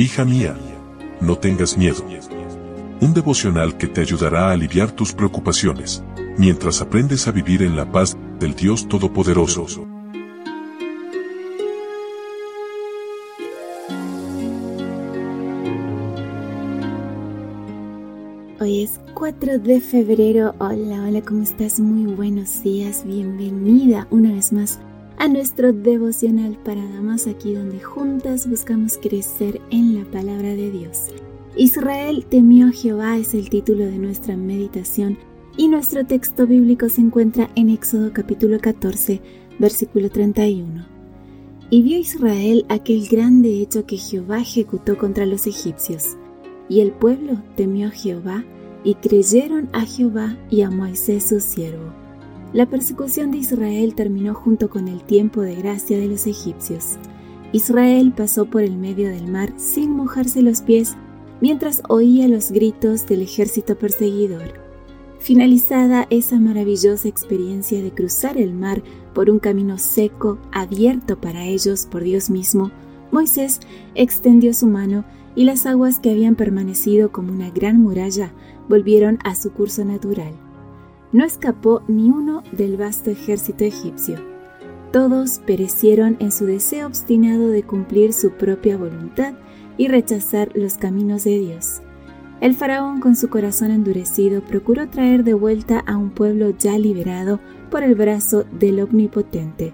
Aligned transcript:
Hija 0.00 0.24
mía, 0.24 0.56
no 1.20 1.38
tengas 1.38 1.76
miedo. 1.76 2.04
Un 3.00 3.14
devocional 3.14 3.76
que 3.76 3.88
te 3.88 4.00
ayudará 4.00 4.46
a 4.46 4.52
aliviar 4.52 4.92
tus 4.92 5.12
preocupaciones, 5.12 6.04
mientras 6.36 6.80
aprendes 6.80 7.26
a 7.26 7.32
vivir 7.32 7.64
en 7.64 7.74
la 7.74 7.90
paz 7.90 8.16
del 8.38 8.54
Dios 8.54 8.86
Todopoderoso. 8.86 9.88
Hoy 18.60 18.84
es 18.84 19.00
4 19.14 19.58
de 19.58 19.80
febrero. 19.80 20.54
Hola, 20.58 21.06
hola, 21.08 21.22
¿cómo 21.22 21.42
estás? 21.42 21.80
Muy 21.80 22.14
buenos 22.14 22.62
días. 22.62 23.02
Bienvenida 23.04 24.06
una 24.12 24.30
vez 24.30 24.52
más 24.52 24.78
a 25.18 25.26
nuestro 25.26 25.72
devocional 25.72 26.56
para 26.64 26.80
damas, 26.90 27.26
aquí 27.26 27.52
donde 27.52 27.80
juntas 27.80 28.48
buscamos 28.48 28.98
crecer 28.98 29.60
en 29.70 29.98
la 29.98 30.04
palabra 30.10 30.50
de 30.50 30.70
Dios. 30.70 31.08
Israel 31.56 32.24
temió 32.28 32.68
a 32.68 32.72
Jehová 32.72 33.18
es 33.18 33.34
el 33.34 33.50
título 33.50 33.84
de 33.84 33.98
nuestra 33.98 34.36
meditación 34.36 35.18
y 35.56 35.66
nuestro 35.66 36.06
texto 36.06 36.46
bíblico 36.46 36.88
se 36.88 37.00
encuentra 37.00 37.50
en 37.56 37.68
Éxodo 37.70 38.12
capítulo 38.12 38.60
14, 38.60 39.20
versículo 39.58 40.08
31. 40.08 40.86
Y 41.70 41.82
vio 41.82 41.98
Israel 41.98 42.64
aquel 42.68 43.08
grande 43.08 43.60
hecho 43.60 43.86
que 43.86 43.96
Jehová 43.96 44.38
ejecutó 44.38 44.96
contra 44.96 45.26
los 45.26 45.48
egipcios. 45.48 46.16
Y 46.68 46.80
el 46.80 46.92
pueblo 46.92 47.42
temió 47.56 47.88
a 47.88 47.90
Jehová 47.90 48.44
y 48.84 48.94
creyeron 48.94 49.68
a 49.72 49.84
Jehová 49.84 50.36
y 50.48 50.62
a 50.62 50.70
Moisés 50.70 51.24
su 51.24 51.40
siervo. 51.40 52.07
La 52.52 52.64
persecución 52.64 53.30
de 53.30 53.38
Israel 53.38 53.94
terminó 53.94 54.32
junto 54.34 54.70
con 54.70 54.88
el 54.88 55.02
tiempo 55.02 55.42
de 55.42 55.54
gracia 55.54 55.98
de 55.98 56.08
los 56.08 56.26
egipcios. 56.26 56.96
Israel 57.52 58.12
pasó 58.16 58.46
por 58.46 58.62
el 58.62 58.76
medio 58.76 59.08
del 59.08 59.26
mar 59.26 59.52
sin 59.56 59.90
mojarse 59.90 60.40
los 60.40 60.62
pies 60.62 60.96
mientras 61.42 61.82
oía 61.88 62.26
los 62.26 62.50
gritos 62.50 63.06
del 63.06 63.22
ejército 63.22 63.76
perseguidor. 63.76 64.54
Finalizada 65.18 66.06
esa 66.10 66.38
maravillosa 66.38 67.08
experiencia 67.08 67.82
de 67.82 67.90
cruzar 67.90 68.38
el 68.38 68.54
mar 68.54 68.82
por 69.14 69.30
un 69.30 69.40
camino 69.40 69.76
seco 69.76 70.38
abierto 70.50 71.20
para 71.20 71.44
ellos 71.44 71.86
por 71.90 72.02
Dios 72.02 72.30
mismo, 72.30 72.70
Moisés 73.10 73.60
extendió 73.94 74.54
su 74.54 74.66
mano 74.66 75.04
y 75.34 75.44
las 75.44 75.66
aguas 75.66 75.98
que 75.98 76.10
habían 76.10 76.34
permanecido 76.34 77.12
como 77.12 77.32
una 77.32 77.50
gran 77.50 77.80
muralla 77.80 78.32
volvieron 78.68 79.18
a 79.24 79.34
su 79.34 79.52
curso 79.52 79.84
natural. 79.84 80.32
No 81.10 81.24
escapó 81.24 81.82
ni 81.88 82.10
uno 82.10 82.42
del 82.52 82.76
vasto 82.76 83.10
ejército 83.10 83.64
egipcio. 83.64 84.16
Todos 84.92 85.38
perecieron 85.46 86.16
en 86.20 86.30
su 86.30 86.44
deseo 86.44 86.86
obstinado 86.86 87.48
de 87.48 87.62
cumplir 87.62 88.12
su 88.12 88.32
propia 88.32 88.76
voluntad 88.76 89.32
y 89.78 89.88
rechazar 89.88 90.50
los 90.54 90.74
caminos 90.74 91.24
de 91.24 91.38
Dios. 91.38 91.80
El 92.42 92.54
faraón, 92.54 93.00
con 93.00 93.16
su 93.16 93.30
corazón 93.30 93.70
endurecido, 93.70 94.42
procuró 94.42 94.88
traer 94.88 95.24
de 95.24 95.34
vuelta 95.34 95.80
a 95.80 95.96
un 95.96 96.10
pueblo 96.10 96.50
ya 96.50 96.78
liberado 96.78 97.40
por 97.70 97.82
el 97.82 97.94
brazo 97.94 98.44
del 98.52 98.80
Omnipotente. 98.80 99.72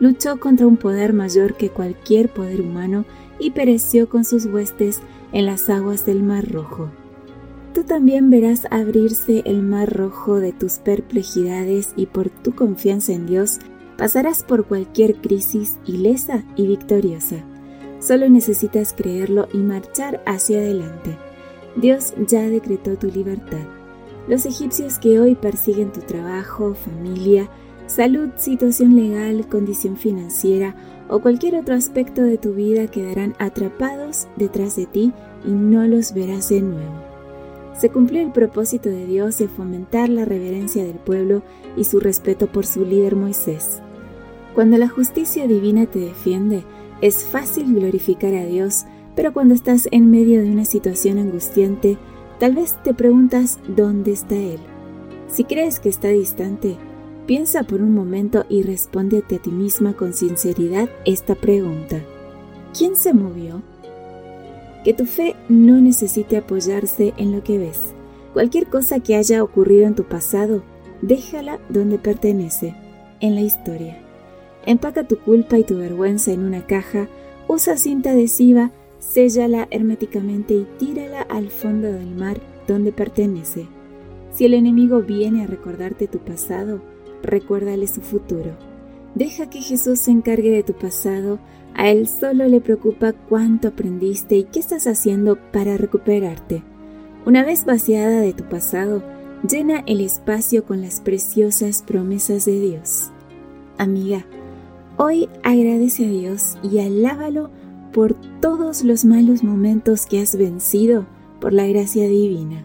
Luchó 0.00 0.40
contra 0.40 0.66
un 0.66 0.78
poder 0.78 1.12
mayor 1.12 1.56
que 1.56 1.68
cualquier 1.68 2.30
poder 2.30 2.62
humano 2.62 3.04
y 3.38 3.50
pereció 3.50 4.08
con 4.08 4.24
sus 4.24 4.46
huestes 4.46 5.00
en 5.32 5.46
las 5.46 5.68
aguas 5.68 6.06
del 6.06 6.22
Mar 6.22 6.50
Rojo 6.50 6.90
tú 7.74 7.82
también 7.82 8.30
verás 8.30 8.68
abrirse 8.70 9.42
el 9.44 9.62
mar 9.62 9.92
rojo 9.92 10.38
de 10.38 10.52
tus 10.52 10.74
perplejidades 10.78 11.92
y 11.96 12.06
por 12.06 12.30
tu 12.30 12.54
confianza 12.54 13.12
en 13.12 13.26
Dios 13.26 13.58
pasarás 13.98 14.44
por 14.44 14.64
cualquier 14.64 15.16
crisis 15.16 15.78
ilesa 15.84 16.44
y 16.54 16.68
victoriosa. 16.68 17.44
Solo 17.98 18.28
necesitas 18.28 18.92
creerlo 18.92 19.48
y 19.52 19.58
marchar 19.58 20.22
hacia 20.24 20.58
adelante. 20.58 21.18
Dios 21.76 22.14
ya 22.28 22.42
decretó 22.42 22.96
tu 22.96 23.08
libertad. 23.08 23.66
Los 24.28 24.46
egipcios 24.46 24.98
que 25.00 25.18
hoy 25.18 25.34
persiguen 25.34 25.92
tu 25.92 26.00
trabajo, 26.00 26.74
familia, 26.74 27.50
salud, 27.86 28.30
situación 28.36 28.94
legal, 28.94 29.48
condición 29.48 29.96
financiera 29.96 30.76
o 31.08 31.20
cualquier 31.20 31.56
otro 31.56 31.74
aspecto 31.74 32.22
de 32.22 32.38
tu 32.38 32.54
vida 32.54 32.86
quedarán 32.86 33.34
atrapados 33.40 34.28
detrás 34.36 34.76
de 34.76 34.86
ti 34.86 35.12
y 35.44 35.50
no 35.50 35.86
los 35.88 36.14
verás 36.14 36.48
de 36.50 36.62
nuevo 36.62 37.13
se 37.78 37.90
cumplió 37.90 38.22
el 38.22 38.32
propósito 38.32 38.88
de 38.88 39.06
Dios 39.06 39.38
de 39.38 39.48
fomentar 39.48 40.08
la 40.08 40.24
reverencia 40.24 40.84
del 40.84 40.96
pueblo 40.96 41.42
y 41.76 41.84
su 41.84 42.00
respeto 42.00 42.46
por 42.46 42.66
su 42.66 42.84
líder 42.84 43.16
Moisés. 43.16 43.80
Cuando 44.54 44.78
la 44.78 44.88
justicia 44.88 45.48
divina 45.48 45.86
te 45.86 45.98
defiende, 45.98 46.64
es 47.00 47.24
fácil 47.24 47.74
glorificar 47.74 48.34
a 48.34 48.46
Dios, 48.46 48.84
pero 49.16 49.32
cuando 49.32 49.54
estás 49.54 49.88
en 49.90 50.10
medio 50.10 50.40
de 50.42 50.50
una 50.50 50.64
situación 50.64 51.18
angustiante, 51.18 51.98
tal 52.38 52.54
vez 52.54 52.80
te 52.82 52.94
preguntas 52.94 53.58
dónde 53.66 54.12
está 54.12 54.36
Él. 54.36 54.60
Si 55.26 55.42
crees 55.44 55.80
que 55.80 55.88
está 55.88 56.08
distante, 56.08 56.76
piensa 57.26 57.64
por 57.64 57.82
un 57.82 57.92
momento 57.92 58.44
y 58.48 58.62
respóndete 58.62 59.36
a 59.36 59.38
ti 59.40 59.50
misma 59.50 59.94
con 59.94 60.12
sinceridad 60.12 60.88
esta 61.04 61.34
pregunta. 61.34 62.00
¿Quién 62.76 62.94
se 62.94 63.12
movió? 63.12 63.62
Que 64.84 64.94
tu 64.94 65.06
fe 65.06 65.34
no 65.48 65.80
necesite 65.80 66.36
apoyarse 66.36 67.14
en 67.16 67.32
lo 67.32 67.42
que 67.42 67.58
ves. 67.58 67.94
Cualquier 68.34 68.66
cosa 68.66 69.00
que 69.00 69.16
haya 69.16 69.42
ocurrido 69.42 69.86
en 69.86 69.94
tu 69.94 70.04
pasado, 70.04 70.62
déjala 71.02 71.58
donde 71.68 71.98
pertenece, 71.98 72.74
en 73.20 73.34
la 73.34 73.40
historia. 73.40 73.96
Empaca 74.66 75.04
tu 75.04 75.18
culpa 75.18 75.58
y 75.58 75.64
tu 75.64 75.76
vergüenza 75.76 76.32
en 76.32 76.44
una 76.44 76.66
caja, 76.66 77.08
usa 77.48 77.76
cinta 77.76 78.10
adhesiva, 78.10 78.70
séllala 78.98 79.68
herméticamente 79.70 80.54
y 80.54 80.66
tírala 80.78 81.22
al 81.22 81.50
fondo 81.50 81.90
del 81.90 82.14
mar 82.14 82.40
donde 82.66 82.92
pertenece. 82.92 83.66
Si 84.32 84.44
el 84.44 84.54
enemigo 84.54 85.00
viene 85.00 85.44
a 85.44 85.46
recordarte 85.46 86.08
tu 86.08 86.18
pasado, 86.18 86.80
recuérdale 87.22 87.86
su 87.86 88.00
futuro. 88.00 88.56
Deja 89.14 89.48
que 89.48 89.60
Jesús 89.60 90.00
se 90.00 90.10
encargue 90.10 90.50
de 90.50 90.62
tu 90.62 90.72
pasado 90.72 91.38
a 91.74 91.90
Él 91.90 92.06
solo 92.06 92.46
le 92.46 92.60
preocupa 92.60 93.12
cuánto 93.12 93.68
aprendiste 93.68 94.36
y 94.36 94.44
qué 94.44 94.60
estás 94.60 94.86
haciendo 94.86 95.36
para 95.52 95.76
recuperarte. 95.76 96.62
Una 97.26 97.44
vez 97.44 97.64
vaciada 97.64 98.20
de 98.20 98.32
tu 98.32 98.44
pasado, 98.44 99.02
llena 99.48 99.82
el 99.86 100.00
espacio 100.00 100.64
con 100.64 100.80
las 100.80 101.00
preciosas 101.00 101.82
promesas 101.82 102.44
de 102.44 102.60
Dios. 102.60 103.10
Amiga, 103.76 104.24
hoy 104.96 105.28
agradece 105.42 106.06
a 106.06 106.10
Dios 106.10 106.58
y 106.62 106.78
alábalo 106.78 107.50
por 107.92 108.14
todos 108.40 108.84
los 108.84 109.04
malos 109.04 109.42
momentos 109.42 110.06
que 110.06 110.20
has 110.20 110.36
vencido 110.36 111.06
por 111.40 111.52
la 111.52 111.66
gracia 111.66 112.08
divina. 112.08 112.64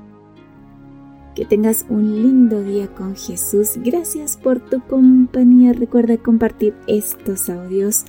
Que 1.40 1.46
tengas 1.46 1.86
un 1.88 2.22
lindo 2.22 2.62
día 2.62 2.88
con 2.88 3.16
Jesús. 3.16 3.78
Gracias 3.78 4.36
por 4.36 4.60
tu 4.60 4.82
compañía. 4.82 5.72
Recuerda 5.72 6.18
compartir 6.18 6.74
estos 6.86 7.50
audios 7.50 8.04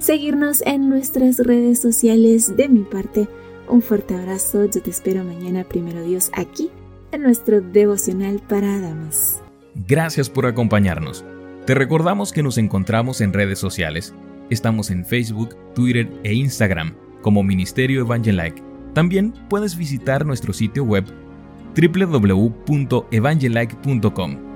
seguirnos 0.00 0.62
en 0.66 0.88
nuestras 0.88 1.38
redes 1.38 1.78
sociales. 1.78 2.56
De 2.56 2.68
mi 2.68 2.80
parte, 2.80 3.28
un 3.68 3.82
fuerte 3.82 4.16
abrazo. 4.16 4.64
Yo 4.64 4.82
te 4.82 4.90
espero 4.90 5.22
mañana, 5.22 5.62
primero 5.62 6.02
Dios, 6.02 6.32
aquí 6.34 6.70
en 7.12 7.22
nuestro 7.22 7.60
devocional 7.60 8.40
para 8.48 8.80
damas. 8.80 9.40
Gracias 9.86 10.28
por 10.28 10.46
acompañarnos. 10.46 11.24
Te 11.66 11.76
recordamos 11.76 12.32
que 12.32 12.42
nos 12.42 12.58
encontramos 12.58 13.20
en 13.20 13.32
redes 13.32 13.60
sociales. 13.60 14.12
Estamos 14.50 14.90
en 14.90 15.06
Facebook, 15.06 15.50
Twitter 15.76 16.10
e 16.24 16.34
Instagram 16.34 16.96
como 17.20 17.44
Ministerio 17.44 18.00
Evangelike. 18.00 18.60
También 18.92 19.32
puedes 19.48 19.76
visitar 19.76 20.26
nuestro 20.26 20.52
sitio 20.52 20.82
web 20.82 21.04
www.evangelike.com 21.76 24.51